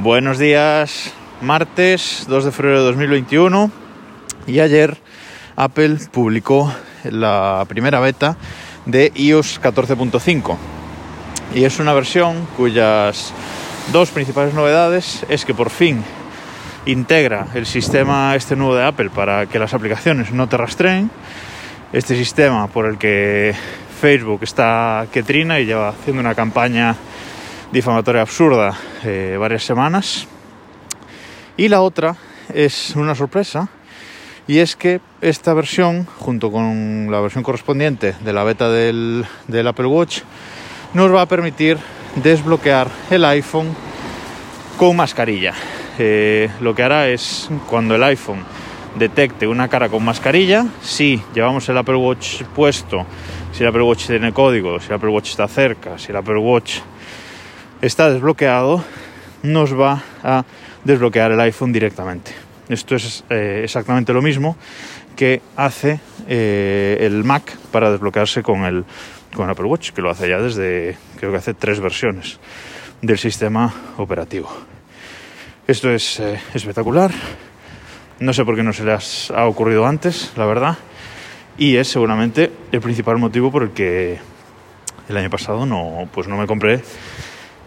[0.00, 3.70] Buenos días, martes 2 de febrero de 2021
[4.46, 4.98] y ayer
[5.56, 6.70] Apple publicó
[7.04, 8.36] la primera beta
[8.84, 10.58] de iOS 14.5
[11.54, 13.32] y es una versión cuyas
[13.90, 16.04] dos principales novedades es que por fin
[16.84, 21.10] integra el sistema este nuevo de Apple para que las aplicaciones no te rastreen,
[21.94, 23.54] este sistema por el que
[23.98, 26.96] Facebook está que trina y lleva haciendo una campaña
[27.72, 30.26] difamatoria absurda eh, varias semanas.
[31.56, 32.16] Y la otra
[32.52, 33.68] es una sorpresa
[34.46, 39.66] y es que esta versión, junto con la versión correspondiente de la beta del, del
[39.66, 40.20] Apple Watch,
[40.94, 41.78] nos va a permitir
[42.16, 43.74] desbloquear el iPhone
[44.78, 45.54] con mascarilla.
[45.98, 48.44] Eh, lo que hará es cuando el iPhone
[48.98, 53.04] detecte una cara con mascarilla, si llevamos el Apple Watch puesto,
[53.52, 56.38] si el Apple Watch tiene código, si el Apple Watch está cerca, si el Apple
[56.38, 56.78] Watch
[57.82, 58.84] está desbloqueado,
[59.42, 60.44] nos va a
[60.84, 62.32] desbloquear el iPhone directamente.
[62.68, 64.56] Esto es eh, exactamente lo mismo
[65.14, 68.84] que hace eh, el Mac para desbloquearse con el,
[69.34, 72.38] con Apple Watch, que lo hace ya desde, creo que hace tres versiones
[73.02, 74.50] del sistema operativo.
[75.66, 77.10] Esto es eh, espectacular.
[78.18, 80.78] No sé por qué no se les ha ocurrido antes, la verdad.
[81.58, 84.18] Y es seguramente el principal motivo por el que
[85.08, 86.82] el año pasado no, pues no me compré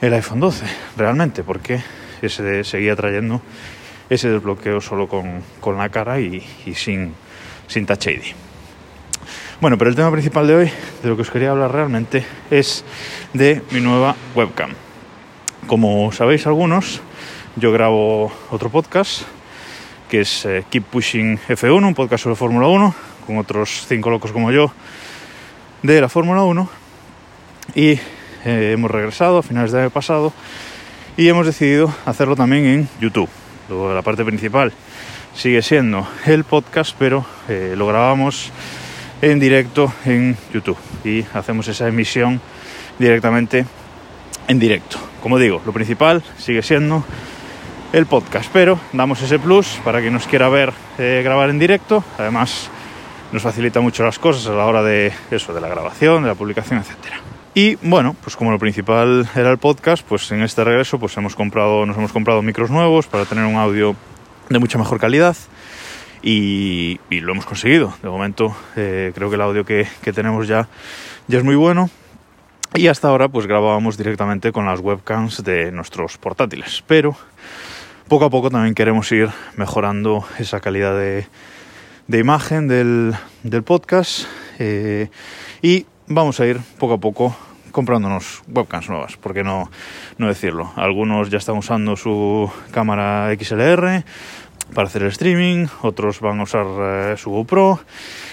[0.00, 0.64] el iPhone 12,
[0.96, 1.80] realmente, porque
[2.22, 3.42] ese seguía trayendo
[4.10, 5.42] ese desbloqueo solo con,
[5.76, 6.42] la cara y,
[6.74, 7.14] sin,
[7.66, 8.22] sin Touch ID.
[9.60, 10.70] Bueno, pero el tema principal de hoy,
[11.02, 12.84] de lo que os quería hablar realmente, es
[13.34, 14.70] de mi nueva webcam.
[15.66, 17.00] Como sabéis algunos,
[17.56, 19.22] yo grabo otro podcast
[20.08, 22.94] que es eh, Keep Pushing F1, un podcast sobre Fórmula 1,
[23.26, 24.72] con otros cinco locos como yo
[25.82, 26.68] de la Fórmula 1.
[27.74, 27.98] Y
[28.48, 30.32] eh, hemos regresado a finales del año pasado
[31.18, 33.28] y hemos decidido hacerlo también en YouTube.
[33.68, 34.72] La parte principal
[35.34, 38.50] sigue siendo el podcast, pero eh, lo grabamos
[39.20, 42.40] en directo en YouTube y hacemos esa emisión
[42.98, 43.66] directamente
[44.46, 44.96] en directo.
[45.22, 47.04] Como digo, lo principal sigue siendo
[47.92, 52.02] el podcast, pero damos ese plus para quien nos quiera ver eh, grabar en directo.
[52.16, 52.70] Además,
[53.30, 56.34] nos facilita mucho las cosas a la hora de eso, de la grabación, de la
[56.34, 57.20] publicación, etcétera.
[57.54, 61.34] Y bueno, pues como lo principal era el podcast, pues en este regreso pues hemos
[61.34, 63.96] comprado, nos hemos comprado micros nuevos para tener un audio
[64.48, 65.36] de mucha mejor calidad
[66.22, 67.94] y, lo hemos conseguido.
[68.02, 70.68] De momento eh, creo que el audio que, tenemos ya,
[71.26, 71.90] ya es muy bueno.
[72.74, 76.84] Y hasta ahora pues grabábamos directamente con las webcams de nuestros portátiles.
[76.86, 77.16] Pero
[78.08, 81.26] poco a poco también queremos ir mejorando esa calidad de,
[82.08, 83.14] imagen del,
[83.64, 84.26] podcast.
[84.58, 85.08] Eh,
[85.62, 87.36] y vamos a ir poco a poco
[87.70, 89.70] comprándonos webcams nuevas, ¿por qué no,
[90.16, 90.72] no decirlo?
[90.76, 94.04] Algunos ya están usando su cámara XLR
[94.74, 97.80] para hacer el streaming, otros van a usar eh, su GoPro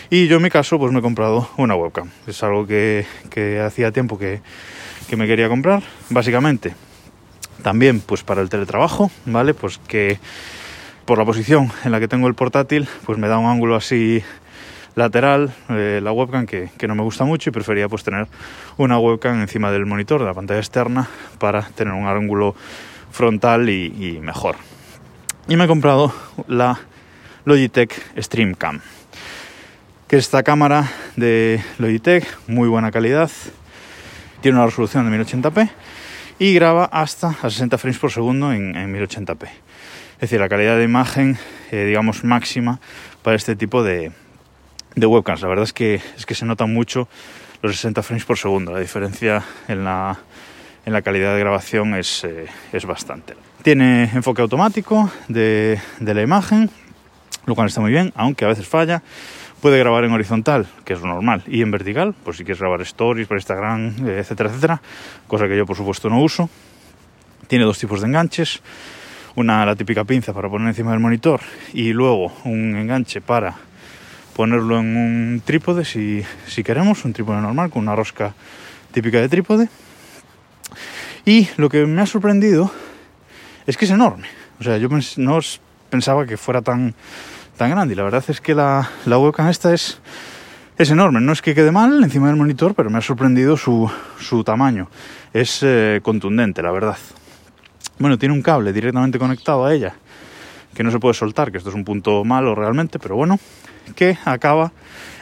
[0.10, 2.10] y yo en mi caso pues me he comprado una webcam.
[2.28, 3.06] Es algo que,
[3.66, 4.42] hacía tiempo que,
[5.10, 6.76] que me quería comprar, básicamente.
[7.62, 9.54] También pues para el teletrabajo, ¿vale?
[9.54, 10.20] Pues que
[11.06, 14.24] por la posición en la que tengo el portátil pues me da un ángulo así
[14.96, 18.28] lateral eh, la webcam que, no me gusta mucho y prefería pues tener
[18.78, 21.08] una webcam encima del monitor de la pantalla externa
[21.38, 22.56] para tener un ángulo
[23.12, 24.56] frontal y, mejor.
[25.48, 26.14] Y me he comprado
[26.48, 26.80] la
[27.46, 28.82] Logitech Streamcam,
[30.08, 33.30] que es esta cámara de Logitech, muy buena calidad,
[34.42, 35.70] tiene una resolución de 1080p
[36.40, 39.44] y graba hasta a 60 frames por segundo en, 1080p.
[40.16, 41.38] Es decir, la calidad de imagen,
[41.72, 42.80] eh, digamos, máxima
[43.22, 44.12] para este tipo de,
[44.96, 45.42] de webcams.
[45.42, 47.08] La verdad es que, es que se nota mucho
[47.62, 48.72] los 60 frames por segundo.
[48.72, 50.18] La diferencia en la,
[50.86, 53.36] en la calidad de grabación es, eh, es bastante.
[53.62, 56.70] Tiene enfoque automático de, de, la imagen,
[57.46, 59.02] lo cual está muy bien, aunque a veces falla.
[59.62, 62.82] Puede grabar en horizontal, que es lo normal, y en vertical, por si quieres grabar
[62.82, 64.82] stories por Instagram, eh, etcétera, etcétera,
[65.28, 66.50] cosa que yo por supuesto no uso.
[67.48, 68.62] Tiene dos tipos de enganches,
[69.36, 71.42] una la típica pinza para poner encima del monitor
[71.74, 73.56] y luego un enganche para
[74.36, 78.34] ponerlo en un trípode si, si queremos, un trípode normal con una rosca
[78.92, 79.70] típica de trípode.
[81.26, 82.70] Y lo que me ha sorprendido
[83.66, 84.28] es que es enorme.
[84.60, 85.40] O sea, yo no
[85.90, 86.94] pensaba que fuera tan,
[87.58, 87.94] tan grande.
[87.94, 90.00] Y la verdad es que la, la webcam esta es,
[90.78, 91.22] es enorme.
[91.22, 93.90] No es que quede mal encima del monitor, pero me ha sorprendido su,
[94.20, 94.90] su tamaño.
[95.34, 96.98] Es eh, contundente, la verdad.
[97.98, 99.96] Bueno, tiene un cable directamente conectado a ella
[100.76, 103.40] que no se puede soltar, que esto es un punto malo realmente, pero bueno,
[103.96, 104.72] que acaba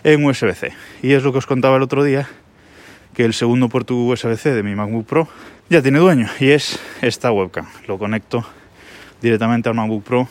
[0.03, 0.73] en USB-C.
[1.01, 2.27] Y es lo que os contaba el otro día,
[3.13, 5.27] que el segundo puerto USB-C de mi MacBook Pro
[5.69, 7.67] ya tiene dueño y es esta webcam.
[7.87, 8.45] Lo conecto
[9.21, 10.27] directamente al MacBook Pro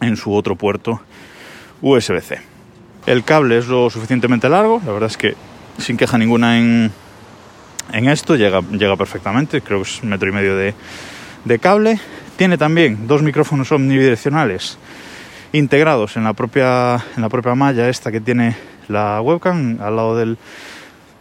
[0.00, 1.00] en su otro puerto
[1.80, 2.40] USB-C.
[3.06, 5.34] El cable es lo suficientemente largo, la verdad es que
[5.78, 6.92] sin queja ninguna en,
[7.92, 10.74] en esto, llega, llega perfectamente, creo que es metro y medio de,
[11.44, 11.98] de cable.
[12.36, 14.78] Tiene también dos micrófonos omnidireccionales
[15.52, 18.56] integrados en la propia, en la propia malla esta que tiene
[18.88, 20.38] la webcam al lado del,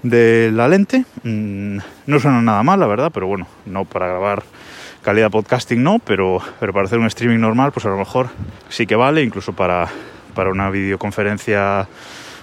[0.04, 1.06] de la lente.
[1.24, 1.78] Mm,
[2.08, 4.44] no suena nada mal, la verdad, pero bueno, no para grabar
[5.02, 8.30] calidad podcasting no, pero, pero para hacer un streaming normal, pues a lo mejor
[8.70, 9.88] sí que vale, incluso para,
[10.34, 11.88] para una videoconferencia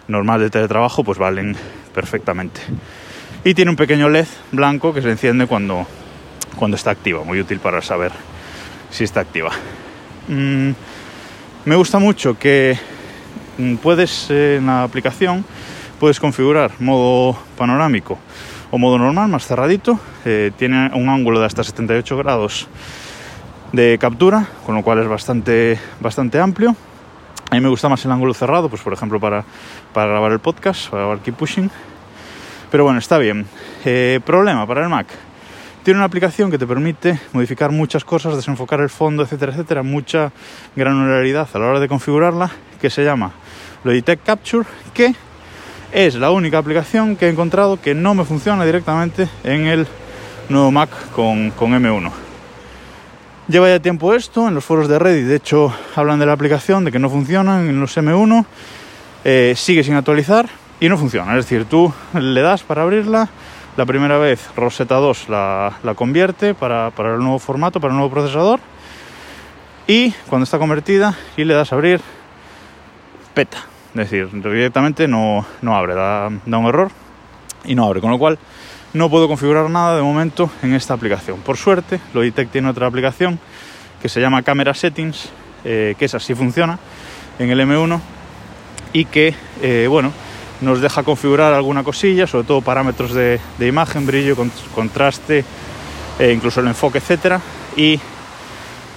[0.08, 1.56] normal de teletrabajo, pues valen
[1.94, 2.60] perfectamente.
[3.44, 5.86] Y tiene un pequeño LED blanco que se enciende cuando,
[6.56, 8.12] cuando está activa, muy útil para saber
[8.90, 9.50] si está activa.
[10.28, 10.70] Mm,
[11.64, 12.78] me gusta mucho que
[13.58, 15.44] mm, puedes en la aplicación
[15.98, 18.18] puedes configurar modo panorámico
[18.70, 19.98] o modo normal más cerradito.
[20.24, 22.68] Eh, tiene un ángulo de hasta 78 grados
[23.72, 26.76] de captura, con lo cual es bastante, bastante amplio.
[27.50, 29.44] A mí me gusta más el ángulo cerrado, pues por ejemplo para,
[29.92, 31.70] para grabar el podcast, para grabar Keep Pushing.
[32.70, 33.46] Pero bueno, está bien.
[33.84, 35.06] Eh, problema para el Mac.
[35.88, 40.32] Tiene una aplicación que te permite modificar muchas cosas, desenfocar el fondo, etcétera, etcétera, mucha
[40.76, 43.32] granularidad a la hora de configurarla, que se llama
[43.84, 45.14] Logitech Capture, que
[45.90, 49.86] es la única aplicación que he encontrado que no me funciona directamente en el
[50.50, 52.12] nuevo Mac con, con M1.
[53.48, 56.84] Lleva ya tiempo esto, en los foros de Reddit de hecho hablan de la aplicación,
[56.84, 58.44] de que no funcionan en los M1,
[59.24, 60.50] eh, sigue sin actualizar
[60.80, 61.30] y no funciona.
[61.38, 63.30] Es decir, tú le das para abrirla,
[63.78, 68.12] la primera vez Rosetta 2 la, convierte para, para, el nuevo formato, para el nuevo
[68.12, 68.58] procesador.
[69.86, 72.00] Y cuando está convertida y le das a abrir,
[73.34, 73.58] peta.
[73.90, 76.90] Es decir, directamente no, no abre, da, un error
[77.64, 78.00] y no abre.
[78.00, 78.36] Con lo cual
[78.94, 81.38] no puedo configurar nada de momento en esta aplicación.
[81.38, 83.38] Por suerte, Logitech tiene otra aplicación
[84.02, 85.30] que se llama Camera Settings,
[85.64, 86.80] eh, que esa sí funciona
[87.38, 88.00] en el M1
[88.92, 90.12] y que, eh, bueno,
[90.60, 94.36] nos deja configurar alguna cosilla, sobre todo parámetros de, imagen, brillo,
[94.74, 95.44] contraste,
[96.18, 97.40] e incluso el enfoque, etcétera,
[97.76, 98.00] y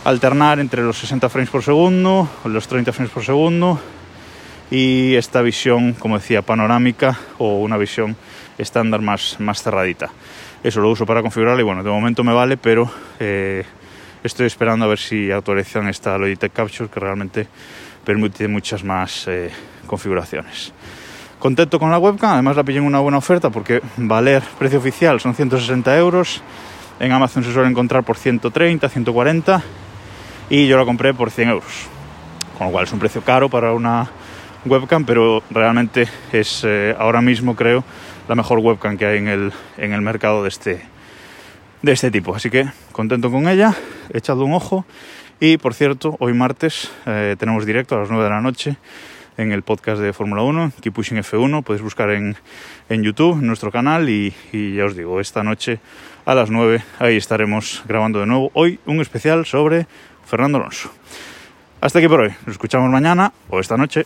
[0.04, 3.80] alternar entre los 60 frames por segundo, los 30 frames por segundo
[4.72, 8.16] y esta visión, como decía, panorámica o una visión
[8.58, 10.10] estándar más, más cerradita.
[10.64, 13.64] Eso lo uso para configurarlo y bueno, de momento me vale, pero eh,
[14.24, 17.48] estoy esperando a ver si actualizan esta Logitech Capture que realmente
[18.04, 19.52] permite muchas más eh,
[19.86, 20.74] configuraciones
[21.42, 25.20] contento con la webcam, además la pillé en una buena oferta porque valer precio oficial
[25.20, 26.42] son 160 euros,
[27.00, 29.64] en Amazon se suele encontrar por 130, 140
[30.52, 31.88] y yo la compré por 100 euros,
[32.58, 34.08] con lo cual es un precio caro para una
[34.66, 37.84] webcam, pero realmente es eh, ahora mismo creo
[38.30, 40.86] la mejor webcam que hay en el, en el mercado de este,
[41.82, 43.74] de este tipo, así que contento con ella,
[44.14, 44.86] echado un ojo.
[45.40, 48.78] Y por cierto, hoy martes eh, tenemos directo a las 9 de la noche
[49.38, 52.36] en el podcast de Fórmula 1, Keep Pushing F1, podéis buscar en,
[52.90, 55.80] en YouTube, en nuestro canal y, y, ya os digo, esta noche
[56.26, 59.88] a las 9 ahí estaremos grabando de nuevo hoy un especial sobre
[60.26, 60.92] Fernando Alonso.
[61.82, 64.00] Hasta aquí por hoy, nos escuchamos mañana o esta noche.